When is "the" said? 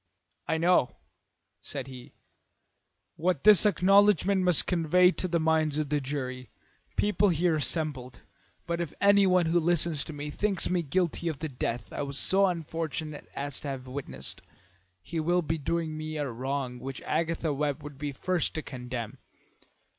5.27-5.39, 5.89-6.01, 11.37-11.49, 18.11-18.17